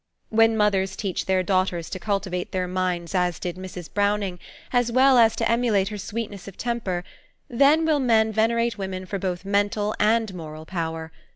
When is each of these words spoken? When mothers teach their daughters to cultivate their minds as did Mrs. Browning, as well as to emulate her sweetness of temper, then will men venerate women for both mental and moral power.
When 0.29 0.57
mothers 0.57 0.95
teach 0.95 1.27
their 1.27 1.43
daughters 1.43 1.87
to 1.91 1.99
cultivate 1.99 2.51
their 2.51 2.67
minds 2.67 3.13
as 3.13 3.37
did 3.37 3.55
Mrs. 3.55 3.93
Browning, 3.93 4.39
as 4.73 4.91
well 4.91 5.19
as 5.19 5.35
to 5.35 5.47
emulate 5.47 5.89
her 5.89 5.97
sweetness 5.99 6.47
of 6.47 6.57
temper, 6.57 7.03
then 7.47 7.85
will 7.85 7.99
men 7.99 8.31
venerate 8.33 8.79
women 8.79 9.05
for 9.05 9.19
both 9.19 9.45
mental 9.45 9.93
and 9.99 10.33
moral 10.33 10.65
power. 10.65 11.11